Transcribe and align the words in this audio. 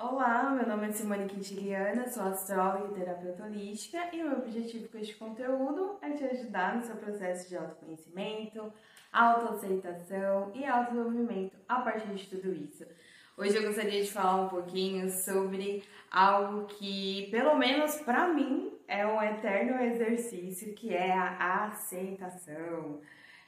Olá, 0.00 0.52
meu 0.52 0.64
nome 0.64 0.86
é 0.86 0.92
Simone 0.92 1.26
Quintiliana, 1.26 2.08
sou 2.08 2.22
astróloga 2.22 2.86
e 2.86 3.00
terapeuta 3.00 3.42
holística 3.42 3.98
e 4.14 4.22
o 4.22 4.28
meu 4.28 4.38
objetivo 4.38 4.88
com 4.88 4.96
este 4.96 5.16
conteúdo 5.16 5.98
é 6.00 6.10
te 6.12 6.22
ajudar 6.22 6.76
no 6.76 6.84
seu 6.84 6.94
processo 6.94 7.48
de 7.48 7.56
autoconhecimento, 7.56 8.72
autoaceitação 9.12 10.52
e 10.54 10.64
autodesenvolvimento 10.64 11.56
a 11.68 11.80
partir 11.80 12.14
de 12.14 12.28
tudo 12.28 12.54
isso. 12.54 12.86
Hoje 13.36 13.56
eu 13.56 13.64
gostaria 13.64 14.00
de 14.00 14.12
falar 14.12 14.42
um 14.42 14.48
pouquinho 14.48 15.10
sobre 15.10 15.82
algo 16.12 16.66
que, 16.66 17.26
pelo 17.32 17.56
menos 17.56 17.96
para 17.96 18.28
mim, 18.28 18.72
é 18.86 19.04
um 19.04 19.20
eterno 19.20 19.82
exercício, 19.82 20.76
que 20.76 20.94
é 20.94 21.12
a 21.12 21.64
aceitação. 21.64 23.00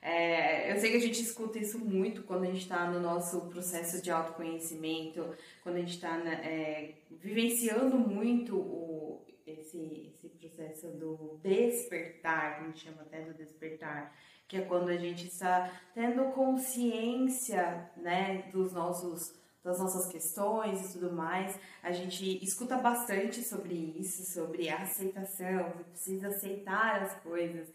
É, 0.03 0.73
eu 0.73 0.80
sei 0.80 0.93
que 0.93 0.96
a 0.96 1.01
gente 1.01 1.21
escuta 1.21 1.59
isso 1.59 1.79
muito 1.79 2.23
quando 2.23 2.45
a 2.45 2.46
gente 2.46 2.62
está 2.62 2.91
no 2.91 3.00
nosso 3.00 3.43
processo 3.49 4.00
de 4.00 4.11
autoconhecimento, 4.11 5.35
quando 5.62 5.77
a 5.77 5.80
gente 5.80 5.95
está 5.95 6.17
é, 6.43 6.95
vivenciando 7.11 7.99
muito 7.99 8.57
o, 8.57 9.23
esse, 9.46 10.11
esse 10.14 10.29
processo 10.31 10.89
do 10.89 11.39
despertar, 11.43 12.57
que 12.57 12.64
a 12.64 12.67
gente 12.68 12.85
chama 12.85 13.03
até 13.03 13.21
do 13.21 13.35
despertar, 13.35 14.17
que 14.49 14.57
é 14.57 14.63
quando 14.63 14.89
a 14.89 14.96
gente 14.96 15.26
está 15.26 15.71
tendo 15.95 16.32
consciência 16.32 17.90
né, 17.96 18.48
dos 18.53 18.73
nossos 18.73 19.39
das 19.62 19.79
nossas 19.79 20.11
questões 20.11 20.89
e 20.89 20.93
tudo 20.95 21.12
mais. 21.12 21.61
A 21.82 21.93
gente 21.93 22.43
escuta 22.43 22.79
bastante 22.79 23.43
sobre 23.43 23.75
isso, 23.75 24.25
sobre 24.32 24.71
a 24.71 24.79
aceitação, 24.79 25.68
você 25.68 25.85
precisa 25.85 26.29
aceitar 26.29 27.03
as 27.03 27.21
coisas. 27.21 27.68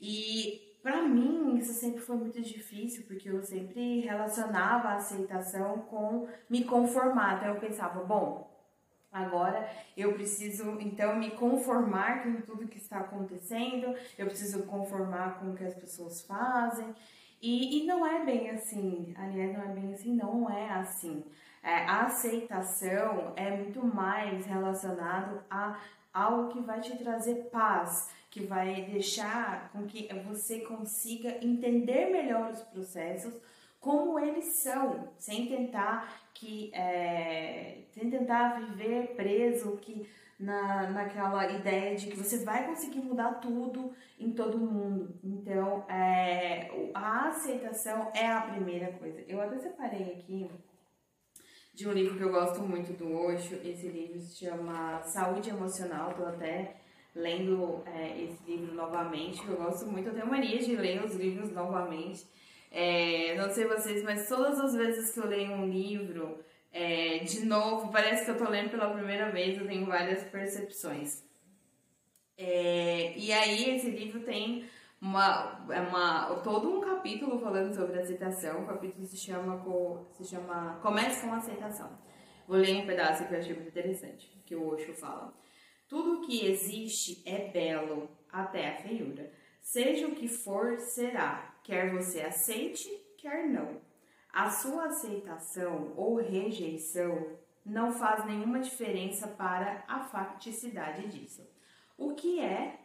E 0.00 0.71
para 0.82 1.02
mim, 1.02 1.56
isso 1.56 1.72
sempre 1.72 2.00
foi 2.00 2.16
muito 2.16 2.40
difícil, 2.40 3.04
porque 3.06 3.30
eu 3.30 3.40
sempre 3.42 4.00
relacionava 4.00 4.88
a 4.88 4.96
aceitação 4.96 5.78
com 5.82 6.26
me 6.50 6.64
conformar. 6.64 7.36
Então 7.36 7.54
eu 7.54 7.60
pensava, 7.60 8.02
bom, 8.02 8.50
agora 9.12 9.68
eu 9.96 10.12
preciso 10.14 10.76
então 10.80 11.16
me 11.16 11.30
conformar 11.30 12.24
com 12.24 12.40
tudo 12.40 12.66
que 12.66 12.78
está 12.78 12.98
acontecendo, 12.98 13.94
eu 14.18 14.26
preciso 14.26 14.64
conformar 14.64 15.38
com 15.38 15.52
o 15.52 15.54
que 15.54 15.64
as 15.64 15.74
pessoas 15.74 16.22
fazem. 16.22 16.94
E, 17.40 17.82
e 17.82 17.86
não 17.86 18.06
é 18.06 18.24
bem 18.24 18.50
assim, 18.50 19.14
aliás, 19.16 19.52
não 19.56 19.64
é 19.64 19.68
bem 19.68 19.94
assim, 19.94 20.14
não 20.14 20.50
é 20.50 20.70
assim. 20.70 21.24
É, 21.62 21.84
a 21.86 22.06
aceitação 22.06 23.32
é 23.36 23.56
muito 23.56 23.84
mais 23.86 24.46
relacionado 24.46 25.42
a 25.48 25.78
algo 26.12 26.52
que 26.52 26.60
vai 26.60 26.80
te 26.80 26.96
trazer 26.98 27.48
paz, 27.50 28.10
que 28.32 28.40
vai 28.46 28.86
deixar 28.86 29.70
com 29.72 29.86
que 29.86 30.08
você 30.26 30.60
consiga 30.60 31.36
entender 31.44 32.10
melhor 32.10 32.50
os 32.50 32.62
processos 32.62 33.34
como 33.78 34.18
eles 34.18 34.46
são, 34.46 35.10
sem 35.18 35.48
tentar 35.48 36.30
que 36.32 36.72
é, 36.72 37.82
sem 37.90 38.08
tentar 38.08 38.58
viver 38.58 39.14
preso 39.16 39.76
que 39.76 40.08
na, 40.40 40.88
naquela 40.88 41.52
ideia 41.52 41.94
de 41.94 42.06
que 42.06 42.16
você 42.16 42.42
vai 42.42 42.66
conseguir 42.66 43.00
mudar 43.00 43.34
tudo 43.34 43.92
em 44.18 44.32
todo 44.32 44.56
mundo. 44.58 45.14
Então, 45.22 45.84
é, 45.86 46.70
a 46.94 47.28
aceitação 47.28 48.10
é 48.14 48.26
a 48.26 48.40
primeira 48.40 48.92
coisa. 48.92 49.22
Eu 49.28 49.42
até 49.42 49.58
separei 49.58 50.14
aqui 50.14 50.50
de 51.74 51.86
um 51.86 51.92
livro 51.92 52.16
que 52.16 52.24
eu 52.24 52.32
gosto 52.32 52.62
muito 52.62 52.94
do 52.94 53.12
Osho. 53.12 53.60
Esse 53.62 53.88
livro 53.88 54.18
se 54.20 54.46
chama 54.46 55.02
Saúde 55.02 55.50
Emocional. 55.50 56.12
Estou 56.12 56.26
até 56.26 56.81
lendo 57.14 57.82
é, 57.86 58.22
esse 58.22 58.42
livro 58.50 58.74
novamente, 58.74 59.42
que 59.42 59.48
eu 59.48 59.56
gosto 59.56 59.86
muito. 59.86 60.08
Eu 60.08 60.14
tenho 60.14 60.26
mania 60.26 60.58
de 60.58 60.76
ler 60.76 61.04
os 61.04 61.14
livros 61.14 61.50
novamente. 61.52 62.26
É, 62.70 63.34
não 63.36 63.50
sei 63.50 63.66
vocês, 63.66 64.02
mas 64.02 64.28
todas 64.28 64.58
as 64.58 64.74
vezes 64.74 65.12
que 65.12 65.20
eu 65.20 65.26
leio 65.26 65.52
um 65.52 65.68
livro 65.68 66.38
é, 66.72 67.18
de 67.18 67.44
novo, 67.44 67.92
parece 67.92 68.24
que 68.24 68.30
eu 68.30 68.38
tô 68.38 68.48
lendo 68.48 68.70
pela 68.70 68.92
primeira 68.94 69.30
vez, 69.30 69.58
eu 69.58 69.66
tenho 69.66 69.84
várias 69.84 70.24
percepções. 70.24 71.22
É, 72.36 73.16
e 73.16 73.30
aí 73.30 73.76
esse 73.76 73.90
livro 73.90 74.20
tem 74.20 74.64
uma, 75.00 75.66
é 75.70 75.80
uma, 75.80 76.36
todo 76.42 76.70
um 76.70 76.80
capítulo 76.80 77.38
falando 77.40 77.74
sobre 77.74 78.00
aceitação. 78.00 78.62
O 78.62 78.66
capítulo 78.66 79.04
se 79.04 79.16
chama, 79.16 79.62
se 80.12 80.24
chama 80.24 80.78
Comece 80.80 81.26
com 81.26 81.34
Aceitação. 81.34 81.90
Vou 82.48 82.56
ler 82.56 82.76
um 82.76 82.86
pedaço 82.86 83.26
que 83.26 83.34
eu 83.34 83.38
achei 83.38 83.54
muito 83.54 83.68
interessante, 83.68 84.40
que 84.46 84.56
o 84.56 84.66
Osho 84.68 84.94
fala. 84.94 85.34
Tudo 85.92 86.22
que 86.22 86.46
existe 86.46 87.22
é 87.26 87.50
belo, 87.50 88.08
até 88.32 88.70
a 88.70 88.76
feiura. 88.76 89.30
Seja 89.60 90.08
o 90.08 90.14
que 90.14 90.26
for, 90.26 90.80
será, 90.80 91.54
quer 91.62 91.92
você 91.92 92.22
aceite, 92.22 92.88
quer 93.18 93.46
não. 93.46 93.78
A 94.32 94.48
sua 94.48 94.86
aceitação 94.86 95.92
ou 95.94 96.16
rejeição 96.16 97.36
não 97.62 97.92
faz 97.92 98.24
nenhuma 98.24 98.60
diferença 98.60 99.28
para 99.28 99.84
a 99.86 100.00
facticidade 100.00 101.08
disso. 101.08 101.46
O 101.98 102.14
que 102.14 102.40
é, 102.40 102.80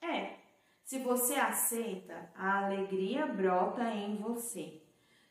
é. 0.00 0.36
Se 0.84 1.00
você 1.00 1.34
aceita, 1.34 2.30
a 2.32 2.64
alegria 2.64 3.26
brota 3.26 3.90
em 3.90 4.18
você. 4.18 4.80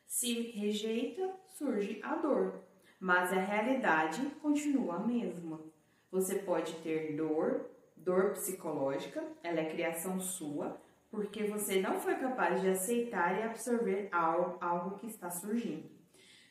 Se 0.05 0.51
rejeita, 0.51 1.33
surge 1.57 2.01
a 2.03 2.13
dor, 2.15 2.61
mas 2.99 3.31
a 3.31 3.39
realidade 3.39 4.21
continua 4.41 4.95
a 4.95 4.99
mesma. 4.99 5.71
Você 6.11 6.35
pode 6.39 6.73
ter 6.81 7.15
dor, 7.15 7.69
dor 7.95 8.31
psicológica, 8.31 9.23
ela 9.41 9.61
é 9.61 9.69
criação 9.69 10.19
sua, 10.19 10.79
porque 11.09 11.43
você 11.43 11.81
não 11.81 11.99
foi 11.99 12.15
capaz 12.15 12.61
de 12.61 12.69
aceitar 12.69 13.39
e 13.39 13.43
absorver 13.43 14.09
algo, 14.11 14.57
algo 14.59 14.97
que 14.97 15.07
está 15.07 15.29
surgindo. 15.29 15.89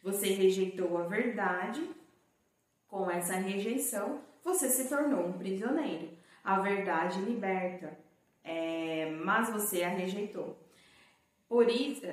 Você 0.03 0.29
rejeitou 0.29 0.97
a 0.97 1.03
verdade, 1.07 1.89
com 2.89 3.11
essa 3.11 3.35
rejeição, 3.35 4.21
você 4.43 4.69
se 4.69 4.89
tornou 4.89 5.27
um 5.27 5.33
prisioneiro. 5.35 6.11
A 6.43 6.61
verdade 6.61 7.21
liberta, 7.21 7.99
é, 8.43 9.11
mas 9.11 9.51
você 9.51 9.83
a 9.83 9.89
rejeitou. 9.89 10.59
Por 11.49 11.69
isso, 11.69 12.07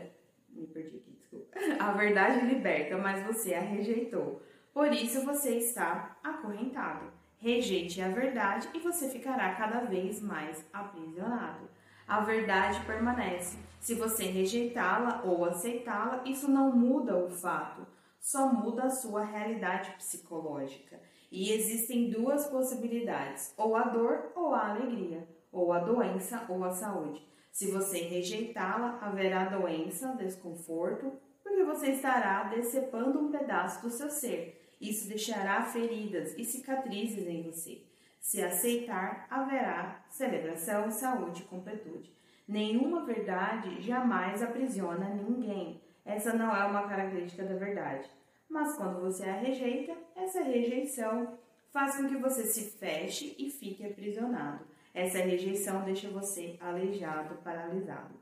me 0.50 0.68
perdi 0.68 0.98
aqui, 0.98 1.12
desculpa. 1.12 1.60
A 1.80 1.92
verdade 1.92 2.46
liberta, 2.46 2.98
mas 2.98 3.24
você 3.26 3.54
a 3.54 3.62
rejeitou. 3.62 4.42
Por 4.74 4.92
isso 4.92 5.24
você 5.24 5.58
está 5.58 6.18
acorrentado. 6.24 7.12
Rejeite 7.38 8.02
a 8.02 8.10
verdade 8.10 8.68
e 8.74 8.80
você 8.80 9.10
ficará 9.10 9.54
cada 9.56 9.82
vez 9.82 10.22
mais 10.22 10.66
aprisionado. 10.74 11.70
A 12.08 12.22
verdade 12.22 12.84
permanece. 12.86 13.58
Se 13.80 13.94
você 13.94 14.26
rejeitá-la 14.26 15.22
ou 15.24 15.46
aceitá-la, 15.46 16.24
isso 16.26 16.50
não 16.50 16.76
muda 16.76 17.16
o 17.16 17.30
fato, 17.30 17.86
só 18.20 18.52
muda 18.52 18.84
a 18.84 18.90
sua 18.90 19.24
realidade 19.24 19.92
psicológica. 19.98 21.00
E 21.32 21.52
existem 21.52 22.10
duas 22.10 22.48
possibilidades: 22.48 23.54
ou 23.58 23.76
a 23.76 23.84
dor 23.84 24.32
ou 24.36 24.54
a 24.54 24.70
alegria 24.70 25.28
ou 25.52 25.72
a 25.74 25.80
doença 25.80 26.46
ou 26.50 26.64
a 26.64 26.72
saúde. 26.72 27.26
Se 27.52 27.72
você 27.72 28.00
rejeitá-la, 28.00 29.00
haverá 29.02 29.46
doença, 29.46 30.16
desconforto, 30.16 31.14
porque 31.44 31.64
você 31.64 31.92
estará 31.92 32.44
decepando 32.44 33.20
um 33.20 33.32
pedaço 33.32 33.82
do 33.82 33.90
seu 33.90 34.10
ser. 34.10 34.57
Isso 34.80 35.08
deixará 35.08 35.64
feridas 35.64 36.36
e 36.38 36.44
cicatrizes 36.44 37.28
em 37.28 37.42
você. 37.42 37.82
Se 38.20 38.42
aceitar, 38.44 39.26
haverá 39.30 40.04
celebração, 40.10 40.92
saúde 40.92 41.44
e 41.44 41.46
completude. 41.46 42.14
Nenhuma 42.48 43.06
verdade 43.06 43.82
jamais 43.82 44.42
aprisiona 44.42 45.10
ninguém. 45.10 45.82
Essa 46.06 46.34
não 46.34 46.56
é 46.56 46.66
uma 46.66 46.88
característica 46.88 47.44
da 47.44 47.56
verdade. 47.56 48.10
Mas 48.50 48.76
quando 48.78 49.02
você 49.02 49.26
a 49.26 49.36
rejeita, 49.36 49.94
essa 50.16 50.42
rejeição 50.42 51.38
faz 51.72 51.98
com 51.98 52.08
que 52.08 52.16
você 52.18 52.44
se 52.44 52.72
feche 52.78 53.36
e 53.38 53.50
fique 53.50 53.86
aprisionado. 53.86 54.66
Essa 54.94 55.20
rejeição 55.20 55.84
deixa 55.84 56.10
você 56.10 56.58
aleijado, 56.60 57.36
paralisado. 57.44 58.16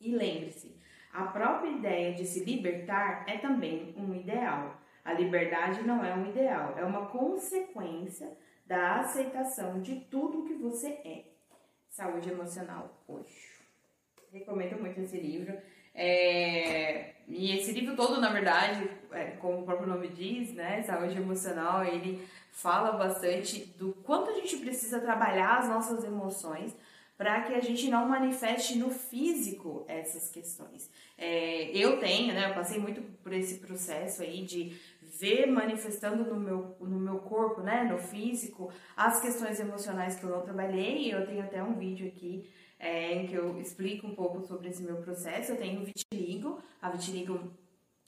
E 0.00 0.14
lembre-se, 0.14 0.74
a 1.12 1.24
própria 1.24 1.70
ideia 1.70 2.14
de 2.14 2.24
se 2.24 2.44
libertar 2.44 3.24
é 3.28 3.38
também 3.38 3.94
um 3.96 4.14
ideal. 4.14 4.80
A 5.04 5.12
liberdade 5.12 5.82
não 5.82 6.04
é 6.04 6.14
um 6.14 6.28
ideal, 6.28 6.74
é 6.76 6.84
uma 6.84 7.06
consequência 7.06 8.36
da 8.66 9.00
aceitação 9.00 9.80
de 9.80 9.96
tudo 9.96 10.44
que 10.44 10.54
você 10.54 10.88
é. 11.04 11.24
Saúde 11.88 12.30
emocional 12.30 13.02
hoje. 13.08 13.50
Recomendo 14.32 14.80
muito 14.80 15.00
esse 15.00 15.18
livro. 15.18 15.56
É... 15.94 17.14
E 17.26 17.56
esse 17.56 17.72
livro 17.72 17.96
todo, 17.96 18.20
na 18.20 18.30
verdade, 18.30 18.88
é, 19.12 19.32
como 19.40 19.60
o 19.60 19.64
próprio 19.64 19.88
nome 19.88 20.08
diz, 20.08 20.52
né, 20.52 20.82
saúde 20.82 21.16
emocional, 21.16 21.84
ele 21.84 22.26
fala 22.50 22.92
bastante 22.92 23.64
do 23.76 23.92
quanto 24.04 24.30
a 24.30 24.34
gente 24.34 24.56
precisa 24.58 25.00
trabalhar 25.00 25.58
as 25.58 25.68
nossas 25.68 26.04
emoções 26.04 26.76
para 27.16 27.42
que 27.42 27.54
a 27.54 27.60
gente 27.60 27.88
não 27.90 28.08
manifeste 28.08 28.78
no 28.78 28.90
físico 28.90 29.84
essas 29.86 30.30
questões. 30.30 30.90
É, 31.18 31.70
eu 31.76 32.00
tenho, 32.00 32.32
né, 32.32 32.48
eu 32.48 32.54
passei 32.54 32.78
muito 32.80 33.02
por 33.22 33.32
esse 33.32 33.58
processo 33.58 34.22
aí 34.22 34.42
de 34.42 34.74
ver 35.20 35.46
manifestando 35.46 36.24
no 36.24 36.40
meu, 36.40 36.76
no 36.80 36.98
meu 36.98 37.18
corpo, 37.18 37.60
né, 37.60 37.84
no 37.84 37.98
físico, 37.98 38.72
as 38.96 39.20
questões 39.20 39.60
emocionais 39.60 40.16
que 40.16 40.24
eu 40.24 40.30
não 40.30 40.40
trabalhei. 40.40 41.12
Eu 41.12 41.26
tenho 41.26 41.42
até 41.42 41.62
um 41.62 41.74
vídeo 41.74 42.08
aqui 42.08 42.48
é, 42.78 43.12
em 43.12 43.26
que 43.26 43.34
eu 43.34 43.60
explico 43.60 44.06
um 44.06 44.14
pouco 44.14 44.40
sobre 44.40 44.68
esse 44.70 44.82
meu 44.82 44.96
processo. 44.96 45.52
Eu 45.52 45.58
tenho 45.58 45.84
vitiligo. 45.84 46.58
A 46.80 46.88
vitiligo 46.88 47.52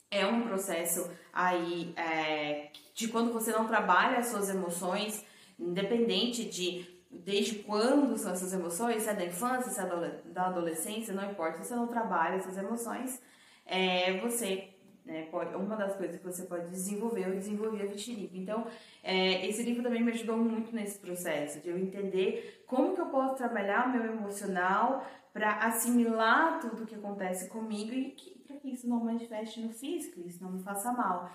é 0.09 0.25
um 0.25 0.41
processo 0.41 1.09
aí 1.31 1.93
é, 1.95 2.71
de 2.93 3.07
quando 3.07 3.31
você 3.31 3.51
não 3.51 3.67
trabalha 3.67 4.17
as 4.17 4.27
suas 4.27 4.49
emoções, 4.49 5.23
independente 5.59 6.45
de 6.45 6.91
desde 7.11 7.59
quando 7.59 8.17
são 8.17 8.31
essas 8.31 8.51
emoções, 8.53 9.03
se 9.03 9.09
é 9.09 9.13
da 9.13 9.25
infância, 9.25 9.71
se 9.71 9.79
é 9.79 10.21
da 10.25 10.47
adolescência, 10.47 11.13
não 11.13 11.29
importa, 11.29 11.59
se 11.59 11.67
você 11.67 11.75
não 11.75 11.85
trabalha 11.85 12.37
essas 12.37 12.57
emoções, 12.57 13.21
é, 13.67 14.19
você 14.19 14.72
né, 15.05 15.27
uma 15.55 15.75
das 15.75 15.95
coisas 15.95 16.17
que 16.17 16.25
você 16.25 16.43
pode 16.43 16.69
desenvolver, 16.69 17.27
eu 17.27 17.35
desenvolvi 17.35 17.81
a 17.81 17.85
vitiligo. 17.85 18.35
Então, 18.35 18.65
é, 19.03 19.45
esse 19.47 19.63
livro 19.63 19.83
também 19.83 20.03
me 20.03 20.11
ajudou 20.11 20.37
muito 20.37 20.73
nesse 20.73 20.99
processo, 20.99 21.59
de 21.59 21.69
eu 21.69 21.77
entender 21.77 22.63
como 22.65 22.95
que 22.95 23.01
eu 23.01 23.07
posso 23.07 23.35
trabalhar 23.35 23.87
o 23.87 23.91
meu 23.91 24.05
emocional 24.05 25.05
para 25.33 25.65
assimilar 25.65 26.59
tudo 26.59 26.85
que 26.85 26.95
acontece 26.95 27.49
comigo 27.49 27.93
e 27.93 28.15
para 28.47 28.57
que 28.57 28.69
isso 28.69 28.87
não 28.87 29.03
manifeste 29.03 29.59
no 29.59 29.73
físico, 29.73 30.21
isso 30.25 30.43
não 30.43 30.51
me 30.51 30.63
faça 30.63 30.91
mal. 30.91 31.31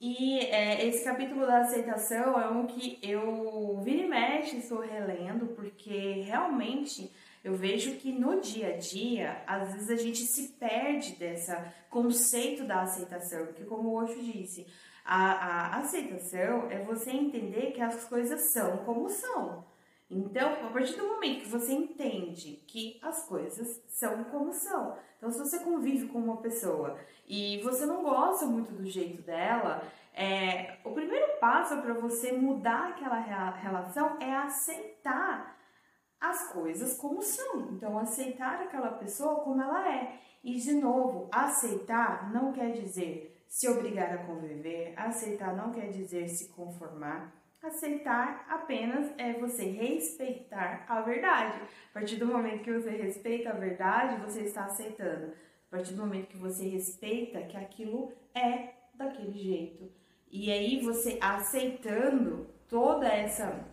E 0.00 0.38
é, 0.38 0.86
esse 0.86 1.04
capítulo 1.04 1.46
da 1.46 1.58
aceitação 1.58 2.40
é 2.40 2.48
um 2.48 2.66
que 2.66 2.98
eu 3.02 3.80
vira 3.84 4.02
e 4.02 4.08
mexe 4.08 4.56
estou 4.56 4.80
relendo, 4.80 5.48
porque 5.48 6.22
realmente 6.22 7.12
eu 7.42 7.54
vejo 7.54 7.96
que 7.96 8.12
no 8.12 8.40
dia 8.40 8.74
a 8.74 8.76
dia, 8.76 9.42
às 9.46 9.72
vezes 9.72 9.90
a 9.90 9.96
gente 9.96 10.26
se 10.26 10.48
perde 10.58 11.16
desse 11.16 11.56
conceito 11.88 12.64
da 12.64 12.82
aceitação, 12.82 13.46
porque 13.46 13.64
como 13.64 13.88
o 13.88 13.94
Osho 13.94 14.20
disse, 14.20 14.66
a, 15.04 15.32
a 15.32 15.76
aceitação 15.78 16.70
é 16.70 16.84
você 16.84 17.10
entender 17.10 17.72
que 17.72 17.80
as 17.80 18.04
coisas 18.04 18.52
são 18.52 18.78
como 18.78 19.08
são. 19.08 19.64
Então, 20.10 20.52
a 20.66 20.70
partir 20.70 20.96
do 20.96 21.06
momento 21.06 21.42
que 21.42 21.48
você 21.48 21.72
entende 21.72 22.62
que 22.66 22.98
as 23.00 23.26
coisas 23.28 23.80
são 23.86 24.24
como 24.24 24.52
são, 24.52 24.96
então 25.16 25.30
se 25.30 25.38
você 25.38 25.60
convive 25.60 26.08
com 26.08 26.18
uma 26.18 26.38
pessoa 26.38 26.98
e 27.28 27.60
você 27.62 27.86
não 27.86 28.02
gosta 28.02 28.44
muito 28.44 28.72
do 28.72 28.84
jeito 28.86 29.22
dela, 29.22 29.82
é, 30.12 30.78
o 30.84 30.90
primeiro 30.90 31.38
passo 31.38 31.80
para 31.80 31.94
você 31.94 32.32
mudar 32.32 32.88
aquela 32.88 33.20
relação 33.52 34.16
é 34.20 34.34
aceitar 34.34 35.59
as 36.20 36.52
coisas 36.52 36.96
como 36.96 37.22
são. 37.22 37.70
Então, 37.72 37.98
aceitar 37.98 38.62
aquela 38.62 38.92
pessoa 38.92 39.36
como 39.36 39.62
ela 39.62 39.88
é. 39.88 40.20
E, 40.44 40.56
de 40.56 40.72
novo, 40.72 41.28
aceitar 41.32 42.32
não 42.32 42.52
quer 42.52 42.72
dizer 42.72 43.44
se 43.48 43.68
obrigar 43.68 44.12
a 44.12 44.24
conviver, 44.26 44.94
aceitar 44.96 45.56
não 45.56 45.72
quer 45.72 45.90
dizer 45.90 46.28
se 46.28 46.50
conformar. 46.50 47.34
Aceitar 47.62 48.46
apenas 48.48 49.12
é 49.18 49.34
você 49.34 49.64
respeitar 49.64 50.84
a 50.88 51.00
verdade. 51.02 51.60
A 51.90 51.92
partir 51.92 52.16
do 52.16 52.26
momento 52.26 52.62
que 52.62 52.72
você 52.72 52.90
respeita 52.90 53.50
a 53.50 53.54
verdade, 53.54 54.22
você 54.22 54.42
está 54.42 54.64
aceitando. 54.64 55.32
A 55.66 55.76
partir 55.76 55.92
do 55.94 56.00
momento 56.00 56.28
que 56.28 56.38
você 56.38 56.68
respeita 56.68 57.42
que 57.42 57.56
aquilo 57.56 58.12
é 58.34 58.74
daquele 58.94 59.36
jeito. 59.36 59.92
E 60.30 60.50
aí 60.50 60.80
você 60.80 61.18
aceitando 61.20 62.46
toda 62.68 63.08
essa 63.08 63.66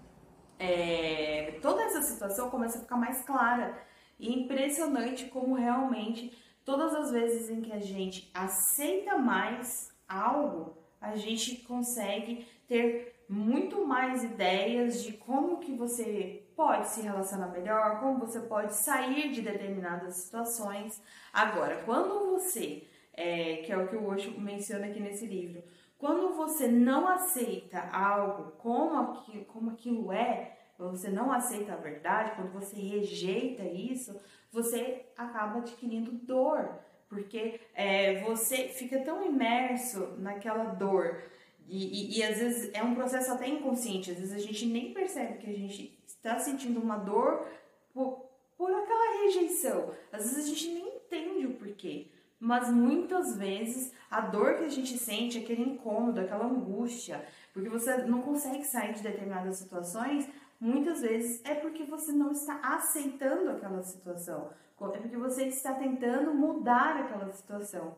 é, 0.59 1.59
toda 1.61 1.83
essa 1.83 2.01
situação 2.01 2.49
começa 2.49 2.77
a 2.77 2.81
ficar 2.81 2.97
mais 2.97 3.23
clara. 3.23 3.77
E 4.19 4.33
impressionante 4.33 5.25
como 5.25 5.55
realmente 5.55 6.35
todas 6.65 6.93
as 6.93 7.11
vezes 7.11 7.49
em 7.49 7.61
que 7.61 7.71
a 7.71 7.79
gente 7.79 8.29
aceita 8.33 9.17
mais 9.17 9.91
algo, 10.07 10.77
a 10.99 11.15
gente 11.15 11.57
consegue 11.57 12.47
ter 12.67 13.23
muito 13.29 13.85
mais 13.85 14.23
ideias 14.23 15.03
de 15.03 15.13
como 15.13 15.59
que 15.59 15.73
você 15.73 16.43
pode 16.55 16.87
se 16.87 17.01
relacionar 17.01 17.47
melhor, 17.47 17.99
como 17.99 18.19
você 18.19 18.39
pode 18.39 18.73
sair 18.73 19.31
de 19.31 19.41
determinadas 19.41 20.15
situações. 20.15 21.01
Agora, 21.31 21.83
quando 21.85 22.31
você, 22.31 22.87
é, 23.17 23.57
que 23.57 23.73
é 23.73 23.77
o 23.77 23.87
que 23.87 23.95
o 23.95 24.07
Osho 24.07 24.39
menciona 24.39 24.85
aqui 24.85 24.99
nesse 24.99 25.25
livro, 25.25 25.63
quando 25.97 26.35
você 26.35 26.67
não 26.67 27.07
aceita 27.07 27.79
algo 27.91 28.51
como 28.51 28.95
aquilo, 28.95 29.45
como 29.45 29.71
aquilo 29.71 30.11
é, 30.11 30.55
você 30.77 31.09
não 31.09 31.31
aceita 31.31 31.73
a 31.73 31.77
verdade, 31.77 32.35
quando 32.35 32.53
você 32.53 32.75
rejeita 32.79 33.63
isso, 33.63 34.15
você 34.51 35.07
acaba 35.17 35.57
adquirindo 35.57 36.11
dor, 36.11 36.79
porque 37.09 37.59
é, 37.73 38.21
você 38.21 38.67
fica 38.67 38.99
tão 38.99 39.25
imerso 39.25 40.15
naquela 40.19 40.65
dor. 40.65 41.23
E, 41.67 42.15
e, 42.15 42.19
e, 42.19 42.23
às 42.23 42.37
vezes 42.37 42.71
é 42.73 42.83
um 42.83 42.93
processo 42.93 43.31
até 43.33 43.47
inconsciente, 43.47 44.11
às 44.11 44.19
vezes 44.19 44.33
a 44.33 44.39
gente 44.39 44.67
nem 44.67 44.93
percebe 44.93 45.39
que 45.39 45.49
a 45.49 45.53
gente 45.53 45.99
está 46.05 46.37
sentindo 46.37 46.79
uma 46.79 46.97
dor 46.97 47.45
por, 47.91 48.29
por 48.55 48.71
aquela 48.71 49.23
rejeição. 49.23 49.91
Às 50.11 50.23
vezes 50.23 50.45
a 50.45 50.47
gente 50.47 50.69
nem 50.69 50.87
entende 50.97 51.47
o 51.47 51.55
porquê 51.55 52.07
mas 52.39 52.71
muitas 52.71 53.35
vezes 53.37 53.91
a 54.09 54.21
dor 54.21 54.55
que 54.55 54.65
a 54.65 54.69
gente 54.69 54.97
sente, 54.97 55.39
aquele 55.39 55.63
incômodo, 55.63 56.19
aquela 56.19 56.45
angústia, 56.45 57.25
porque 57.53 57.69
você 57.69 57.97
não 58.03 58.21
consegue 58.21 58.63
sair 58.63 58.93
de 58.93 59.01
determinadas 59.01 59.57
situações, 59.57 60.29
muitas 60.59 61.01
vezes 61.01 61.41
é 61.43 61.55
porque 61.55 61.83
você 61.83 62.11
não 62.11 62.31
está 62.31 62.59
aceitando 62.63 63.49
aquela 63.49 63.81
situação, 63.81 64.49
é 64.93 64.97
porque 64.99 65.17
você 65.17 65.45
está 65.45 65.73
tentando 65.73 66.33
mudar 66.33 66.97
aquela 66.97 67.31
situação. 67.31 67.97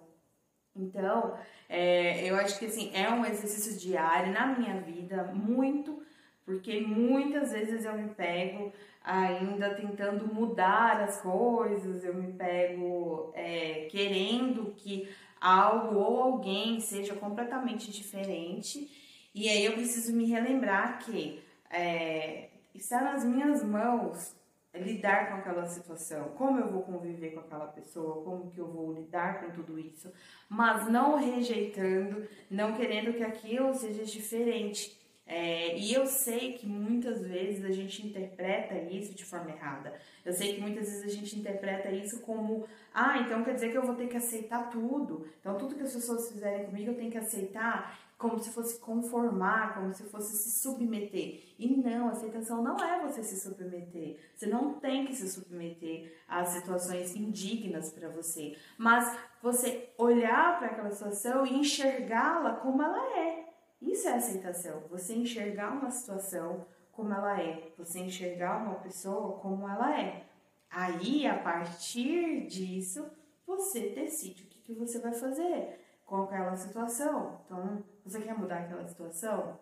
Então, 0.75 1.37
é, 1.67 2.25
eu 2.29 2.35
acho 2.37 2.57
que 2.57 2.67
assim, 2.67 2.91
é 2.93 3.09
um 3.09 3.25
exercício 3.25 3.77
diário 3.77 4.31
na 4.31 4.47
minha 4.57 4.79
vida, 4.79 5.23
muito, 5.33 6.01
porque 6.45 6.79
muitas 6.79 7.51
vezes 7.51 7.83
eu 7.83 7.93
me 7.97 8.09
pego 8.09 8.71
ainda 9.09 9.73
tentando 9.73 10.31
mudar 10.31 11.01
as 11.01 11.19
coisas, 11.19 12.03
eu 12.03 12.13
me 12.13 12.31
pego 12.33 13.31
é, 13.33 13.87
querendo 13.89 14.71
que 14.77 15.09
algo 15.41 15.95
ou 15.95 16.21
alguém 16.21 16.79
seja 16.79 17.15
completamente 17.15 17.89
diferente, 17.89 18.87
e 19.33 19.49
aí 19.49 19.65
eu 19.65 19.73
preciso 19.73 20.15
me 20.15 20.25
relembrar 20.25 20.99
que 20.99 21.41
é, 21.71 22.49
está 22.75 23.01
nas 23.01 23.25
minhas 23.25 23.63
mãos 23.63 24.35
lidar 24.75 25.29
com 25.29 25.35
aquela 25.37 25.65
situação, 25.65 26.29
como 26.37 26.59
eu 26.59 26.71
vou 26.71 26.83
conviver 26.83 27.31
com 27.31 27.39
aquela 27.39 27.65
pessoa, 27.65 28.23
como 28.23 28.51
que 28.51 28.59
eu 28.59 28.67
vou 28.67 28.93
lidar 28.93 29.41
com 29.41 29.49
tudo 29.51 29.79
isso, 29.79 30.13
mas 30.47 30.87
não 30.87 31.15
rejeitando, 31.17 32.27
não 32.49 32.75
querendo 32.75 33.13
que 33.13 33.23
aquilo 33.23 33.73
seja 33.73 34.05
diferente. 34.05 34.98
É, 35.31 35.77
e 35.77 35.93
eu 35.93 36.07
sei 36.07 36.53
que 36.53 36.65
muitas 36.65 37.21
vezes 37.21 37.63
a 37.63 37.69
gente 37.69 38.07
interpreta 38.07 38.73
isso 38.75 39.13
de 39.13 39.23
forma 39.23 39.51
errada. 39.51 39.93
Eu 40.25 40.33
sei 40.33 40.55
que 40.55 40.61
muitas 40.61 40.87
vezes 40.87 41.03
a 41.03 41.15
gente 41.15 41.39
interpreta 41.39 41.91
isso 41.91 42.21
como, 42.21 42.67
ah, 42.91 43.19
então 43.19 43.43
quer 43.43 43.53
dizer 43.53 43.69
que 43.69 43.77
eu 43.77 43.85
vou 43.85 43.93
ter 43.93 44.07
que 44.07 44.17
aceitar 44.17 44.71
tudo. 44.71 45.27
Então 45.39 45.55
tudo 45.55 45.75
que 45.75 45.83
as 45.83 45.93
pessoas 45.93 46.31
fizerem 46.31 46.65
comigo 46.65 46.89
eu 46.89 46.95
tenho 46.95 47.11
que 47.11 47.17
aceitar, 47.19 47.95
como 48.17 48.39
se 48.39 48.49
fosse 48.49 48.79
conformar, 48.79 49.75
como 49.75 49.93
se 49.93 50.01
fosse 50.05 50.35
se 50.35 50.59
submeter. 50.59 51.43
E 51.59 51.67
não, 51.77 52.09
aceitação 52.09 52.63
não 52.63 52.75
é 52.77 52.99
você 52.99 53.23
se 53.23 53.39
submeter. 53.39 54.17
Você 54.35 54.47
não 54.47 54.73
tem 54.79 55.05
que 55.05 55.13
se 55.13 55.29
submeter 55.29 56.11
a 56.27 56.43
situações 56.43 57.15
indignas 57.15 57.91
para 57.91 58.09
você, 58.09 58.57
mas 58.79 59.15
você 59.43 59.89
olhar 59.95 60.57
para 60.57 60.69
aquela 60.69 60.89
situação 60.89 61.45
e 61.45 61.59
enxergá-la 61.59 62.55
como 62.55 62.81
ela 62.81 63.19
é. 63.19 63.49
Isso 63.81 64.07
é 64.07 64.13
aceitação. 64.13 64.83
Você 64.89 65.13
enxergar 65.15 65.71
uma 65.71 65.89
situação 65.89 66.65
como 66.91 67.13
ela 67.13 67.41
é, 67.41 67.71
você 67.77 67.99
enxergar 67.99 68.57
uma 68.57 68.75
pessoa 68.75 69.39
como 69.39 69.67
ela 69.67 69.97
é. 69.99 70.25
Aí, 70.69 71.25
a 71.25 71.37
partir 71.37 72.45
disso, 72.47 73.09
você 73.47 73.89
decide 73.89 74.43
o 74.43 74.47
que, 74.47 74.59
que 74.59 74.73
você 74.73 74.99
vai 74.99 75.13
fazer 75.13 75.79
com 76.05 76.23
aquela 76.23 76.55
situação. 76.55 77.39
Então, 77.45 77.83
você 78.03 78.19
quer 78.19 78.37
mudar 78.37 78.59
aquela 78.59 78.85
situação? 78.85 79.57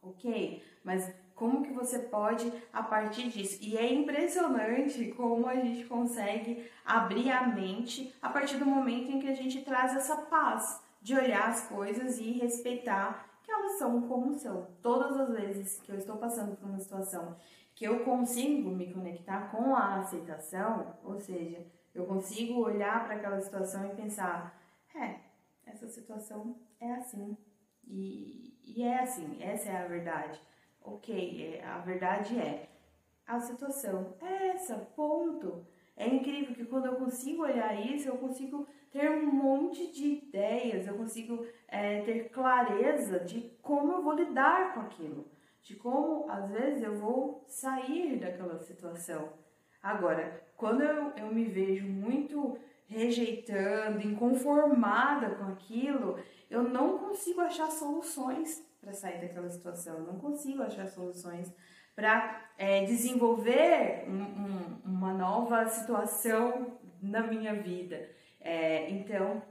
Ok, 0.00 0.62
mas 0.84 1.12
como 1.34 1.62
que 1.62 1.72
você 1.72 1.98
pode 1.98 2.52
a 2.72 2.82
partir 2.82 3.28
disso? 3.28 3.58
E 3.60 3.76
é 3.76 3.92
impressionante 3.92 5.12
como 5.12 5.46
a 5.46 5.56
gente 5.56 5.84
consegue 5.86 6.70
abrir 6.84 7.30
a 7.30 7.46
mente 7.46 8.14
a 8.22 8.28
partir 8.28 8.56
do 8.58 8.66
momento 8.66 9.10
em 9.10 9.18
que 9.18 9.28
a 9.28 9.34
gente 9.34 9.62
traz 9.62 9.96
essa 9.96 10.16
paz 10.16 10.80
de 11.00 11.14
olhar 11.14 11.48
as 11.48 11.66
coisas 11.68 12.18
e 12.18 12.32
respeitar 12.32 13.31
como 14.08 14.34
são. 14.34 14.66
Todas 14.82 15.18
as 15.18 15.30
vezes 15.30 15.80
que 15.80 15.92
eu 15.92 15.96
estou 15.96 16.16
passando 16.16 16.56
por 16.56 16.68
uma 16.68 16.78
situação 16.78 17.36
que 17.74 17.84
eu 17.84 18.04
consigo 18.04 18.70
me 18.70 18.92
conectar 18.92 19.50
com 19.50 19.74
a 19.74 19.96
aceitação, 20.00 20.94
ou 21.02 21.18
seja, 21.18 21.64
eu 21.94 22.06
consigo 22.06 22.60
olhar 22.60 23.04
para 23.04 23.16
aquela 23.16 23.40
situação 23.40 23.86
e 23.86 23.94
pensar, 23.94 24.58
é, 24.94 25.16
essa 25.66 25.88
situação 25.88 26.56
é 26.80 26.92
assim. 26.92 27.36
E, 27.84 28.58
e 28.62 28.82
é 28.82 29.00
assim, 29.00 29.42
essa 29.42 29.70
é 29.70 29.76
a 29.76 29.86
verdade. 29.86 30.40
Ok, 30.82 31.56
é, 31.56 31.64
a 31.64 31.78
verdade 31.78 32.38
é, 32.38 32.68
a 33.26 33.40
situação 33.40 34.14
é 34.20 34.48
essa, 34.48 34.76
ponto. 34.96 35.66
É 35.96 36.06
incrível 36.06 36.54
que 36.54 36.64
quando 36.64 36.86
eu 36.86 36.96
consigo 36.96 37.42
olhar 37.42 37.74
isso, 37.74 38.08
eu 38.08 38.18
consigo 38.18 38.66
ter 38.92 39.10
um 39.10 39.32
monte 39.32 39.90
de 39.90 40.06
ideias, 40.06 40.86
eu 40.86 40.94
consigo 40.94 41.46
é, 41.66 42.02
ter 42.02 42.28
clareza 42.28 43.20
de 43.20 43.40
como 43.62 43.94
eu 43.94 44.02
vou 44.02 44.12
lidar 44.12 44.74
com 44.74 44.80
aquilo, 44.80 45.26
de 45.62 45.74
como 45.76 46.30
às 46.30 46.50
vezes 46.50 46.82
eu 46.82 46.94
vou 46.96 47.42
sair 47.48 48.18
daquela 48.18 48.58
situação. 48.58 49.32
Agora, 49.82 50.44
quando 50.56 50.82
eu, 50.82 51.12
eu 51.16 51.26
me 51.28 51.44
vejo 51.44 51.86
muito 51.86 52.58
rejeitando, 52.86 54.06
inconformada 54.06 55.34
com 55.36 55.44
aquilo, 55.44 56.18
eu 56.50 56.62
não 56.62 56.98
consigo 56.98 57.40
achar 57.40 57.70
soluções 57.70 58.62
para 58.80 58.92
sair 58.92 59.20
daquela 59.20 59.48
situação, 59.48 59.98
eu 59.98 60.04
não 60.04 60.18
consigo 60.18 60.62
achar 60.62 60.86
soluções 60.86 61.50
para 61.96 62.50
é, 62.58 62.84
desenvolver 62.84 64.04
um, 64.06 64.22
um, 64.22 64.80
uma 64.84 65.14
nova 65.14 65.66
situação 65.66 66.78
na 67.00 67.22
minha 67.22 67.54
vida. 67.54 68.08
É, 68.44 68.90
então, 68.90 69.42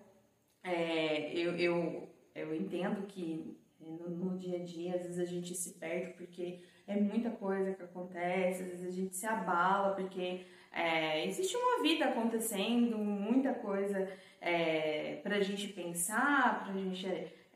é, 0.63 1.33
eu, 1.33 1.55
eu, 1.57 2.09
eu 2.35 2.55
entendo 2.55 3.07
que 3.07 3.57
no, 3.79 4.09
no, 4.09 4.37
dia 4.37 4.57
a 4.57 4.63
dia, 4.63 4.95
às 4.95 5.03
vezes 5.03 5.19
a 5.19 5.25
gente 5.25 5.55
se 5.55 5.71
perde 5.79 6.13
porque 6.13 6.59
é 6.85 6.95
muita 6.95 7.31
coisa 7.31 7.73
que 7.73 7.83
acontece, 7.83 8.63
às 8.63 8.69
vezes 8.69 8.87
a 8.87 8.91
gente 8.91 9.15
se 9.15 9.25
abala 9.25 9.95
porque 9.95 10.45
é, 10.71 11.25
existe 11.25 11.55
uma 11.55 11.81
vida 11.81 12.05
acontecendo, 12.05 12.97
muita 12.97 13.53
coisa 13.53 14.11
é, 14.39 15.15
para 15.23 15.37
a 15.37 15.41
gente 15.41 15.69
pensar, 15.69 16.63
para 16.63 16.73
a 16.73 16.77
gente 16.77 17.07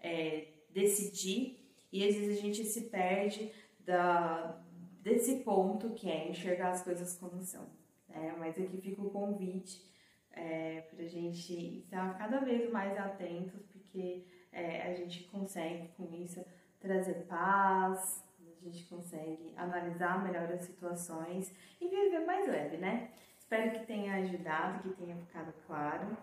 é, 0.02 0.48
decidir, 0.70 1.60
e 1.92 2.08
às 2.08 2.16
vezes 2.16 2.38
a 2.38 2.42
gente 2.42 2.64
se 2.64 2.82
perde 2.90 3.52
da, 3.80 4.62
desse 5.02 5.38
ponto 5.44 5.92
que 5.92 6.10
é 6.10 6.30
enxergar 6.30 6.72
as 6.72 6.84
coisas 6.84 7.18
como 7.18 7.42
são. 7.42 7.68
Né? 8.10 8.36
Mas 8.38 8.60
aqui 8.60 8.78
fica 8.78 9.02
o 9.02 9.10
convite 9.10 9.82
é, 10.36 10.82
para 10.82 11.04
a 11.04 11.08
gente 11.08 11.80
estar 11.80 12.18
cada 12.18 12.40
vez 12.40 12.70
mais 12.72 12.98
atentos, 12.98 13.62
porque 13.72 14.26
é, 14.52 14.84
a 14.84 14.94
gente 14.94 15.24
consegue 15.26 15.90
com 15.98 16.14
isso 16.14 16.44
trazer 16.80 17.26
paz, 17.28 18.24
a 18.40 18.70
gente 18.70 18.84
consegue 18.86 19.54
analisar 19.56 20.24
melhor 20.24 20.52
as 20.52 20.62
situações 20.62 21.54
e 21.80 21.88
viver 21.88 22.26
mais 22.26 22.48
leve, 22.48 22.78
né? 22.78 23.12
Espero 23.38 23.72
que 23.72 23.86
tenha 23.86 24.16
ajudado, 24.16 24.82
que 24.82 24.96
tenha 24.96 25.16
ficado 25.18 25.54
claro. 25.68 26.18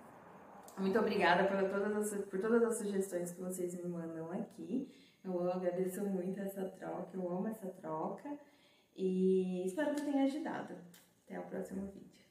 Muito 0.79 0.99
obrigada 0.99 1.45
por 1.45 1.71
todas, 1.71 2.13
as, 2.13 2.25
por 2.25 2.41
todas 2.41 2.63
as 2.65 2.79
sugestões 2.79 3.33
que 3.33 3.41
vocês 3.41 3.75
me 3.75 3.89
mandam 3.89 4.33
aqui. 4.33 4.91
Eu 5.25 5.51
agradeço 5.51 6.05
muito 6.05 6.41
essa 6.41 6.65
troca, 6.65 7.11
eu 7.15 7.29
amo 7.31 7.47
essa 7.47 7.69
troca 7.69 8.37
e 8.97 9.65
espero 9.65 9.95
que 9.95 10.03
tenha 10.03 10.25
ajudado. 10.25 10.75
Até 11.25 11.39
o 11.39 11.45
próximo 11.45 11.87
vídeo. 11.87 12.22